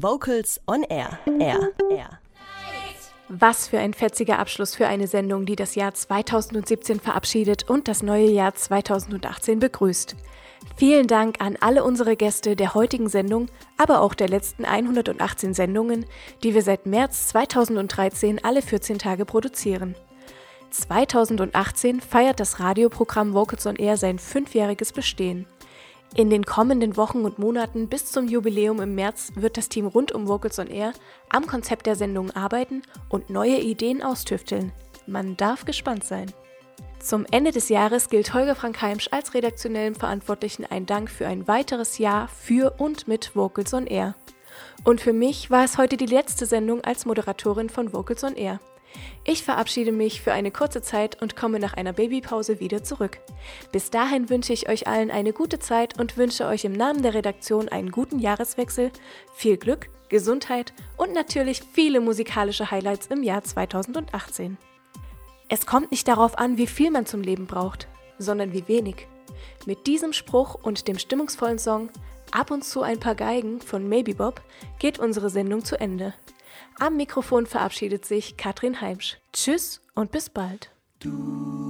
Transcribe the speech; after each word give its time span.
Vocals 0.00 0.60
on 0.68 0.84
Air. 0.84 1.18
Air. 1.40 1.72
Air. 1.90 2.20
Was 3.28 3.66
für 3.66 3.80
ein 3.80 3.94
fetziger 3.94 4.38
Abschluss 4.38 4.76
für 4.76 4.86
eine 4.86 5.08
Sendung, 5.08 5.44
die 5.44 5.56
das 5.56 5.74
Jahr 5.74 5.92
2017 5.92 7.00
verabschiedet 7.00 7.68
und 7.68 7.88
das 7.88 8.04
neue 8.04 8.30
Jahr 8.30 8.54
2018 8.54 9.58
begrüßt. 9.58 10.14
Vielen 10.76 11.08
Dank 11.08 11.40
an 11.40 11.56
alle 11.60 11.82
unsere 11.82 12.14
Gäste 12.14 12.54
der 12.54 12.74
heutigen 12.74 13.08
Sendung, 13.08 13.48
aber 13.76 14.00
auch 14.00 14.14
der 14.14 14.28
letzten 14.28 14.64
118 14.64 15.52
Sendungen, 15.52 16.06
die 16.44 16.54
wir 16.54 16.62
seit 16.62 16.86
März 16.86 17.28
2013 17.28 18.44
alle 18.44 18.62
14 18.62 18.98
Tage 18.98 19.24
produzieren. 19.24 19.96
2018 20.70 22.00
feiert 22.00 22.38
das 22.38 22.60
Radioprogramm 22.60 23.34
Vocals 23.34 23.66
on 23.66 23.76
Air 23.76 23.96
sein 23.96 24.20
fünfjähriges 24.20 24.92
Bestehen. 24.92 25.46
In 26.14 26.30
den 26.30 26.44
kommenden 26.44 26.96
Wochen 26.96 27.24
und 27.24 27.38
Monaten 27.38 27.88
bis 27.88 28.10
zum 28.10 28.28
Jubiläum 28.28 28.80
im 28.80 28.94
März 28.94 29.32
wird 29.34 29.56
das 29.56 29.68
Team 29.68 29.86
rund 29.86 30.10
um 30.12 30.26
Vocals 30.26 30.58
on 30.58 30.68
Air 30.68 30.92
am 31.28 31.46
Konzept 31.46 31.86
der 31.86 31.96
Sendung 31.96 32.30
arbeiten 32.30 32.82
und 33.08 33.30
neue 33.30 33.58
Ideen 33.58 34.02
austüfteln. 34.02 34.72
Man 35.06 35.36
darf 35.36 35.64
gespannt 35.64 36.04
sein. 36.04 36.32
Zum 36.98 37.26
Ende 37.30 37.52
des 37.52 37.68
Jahres 37.68 38.08
gilt 38.08 38.34
Holger 38.34 38.56
Frank 38.56 38.82
Heimsch 38.82 39.08
als 39.12 39.34
redaktionellem 39.34 39.94
Verantwortlichen 39.94 40.64
ein 40.64 40.86
Dank 40.86 41.10
für 41.10 41.26
ein 41.26 41.46
weiteres 41.46 41.98
Jahr 41.98 42.28
für 42.28 42.74
und 42.78 43.06
mit 43.06 43.36
Vocals 43.36 43.72
on 43.72 43.86
Air. 43.86 44.14
Und 44.84 45.00
für 45.00 45.12
mich 45.12 45.50
war 45.50 45.64
es 45.64 45.78
heute 45.78 45.96
die 45.96 46.06
letzte 46.06 46.46
Sendung 46.46 46.82
als 46.82 47.06
Moderatorin 47.06 47.68
von 47.68 47.92
Vocals 47.92 48.24
on 48.24 48.34
Air. 48.34 48.60
Ich 49.24 49.42
verabschiede 49.42 49.92
mich 49.92 50.22
für 50.22 50.32
eine 50.32 50.50
kurze 50.50 50.80
Zeit 50.82 51.20
und 51.20 51.36
komme 51.36 51.58
nach 51.58 51.74
einer 51.74 51.92
Babypause 51.92 52.60
wieder 52.60 52.82
zurück. 52.82 53.18
Bis 53.72 53.90
dahin 53.90 54.30
wünsche 54.30 54.52
ich 54.52 54.68
euch 54.68 54.86
allen 54.86 55.10
eine 55.10 55.32
gute 55.32 55.58
Zeit 55.58 55.98
und 55.98 56.16
wünsche 56.16 56.46
euch 56.46 56.64
im 56.64 56.72
Namen 56.72 57.02
der 57.02 57.14
Redaktion 57.14 57.68
einen 57.68 57.90
guten 57.90 58.18
Jahreswechsel, 58.18 58.90
viel 59.34 59.56
Glück, 59.56 59.90
Gesundheit 60.08 60.72
und 60.96 61.12
natürlich 61.12 61.62
viele 61.72 62.00
musikalische 62.00 62.70
Highlights 62.70 63.08
im 63.08 63.22
Jahr 63.22 63.44
2018. 63.44 64.56
Es 65.50 65.66
kommt 65.66 65.90
nicht 65.90 66.08
darauf 66.08 66.38
an, 66.38 66.56
wie 66.56 66.66
viel 66.66 66.90
man 66.90 67.06
zum 67.06 67.22
Leben 67.22 67.46
braucht, 67.46 67.88
sondern 68.18 68.52
wie 68.52 68.68
wenig. 68.68 69.06
Mit 69.66 69.86
diesem 69.86 70.12
Spruch 70.12 70.54
und 70.54 70.88
dem 70.88 70.98
stimmungsvollen 70.98 71.58
Song 71.58 71.90
Ab 72.30 72.50
und 72.50 72.62
zu 72.62 72.82
ein 72.82 73.00
paar 73.00 73.14
Geigen 73.14 73.60
von 73.60 73.88
Maybe 73.88 74.14
Bob 74.14 74.42
geht 74.78 74.98
unsere 74.98 75.30
Sendung 75.30 75.64
zu 75.64 75.80
Ende. 75.80 76.12
Am 76.78 76.96
Mikrofon 76.96 77.46
verabschiedet 77.46 78.04
sich 78.04 78.36
Katrin 78.36 78.80
Heimsch. 78.80 79.18
Tschüss 79.32 79.80
und 79.94 80.10
bis 80.10 80.30
bald. 80.30 80.70
Du 81.00 81.67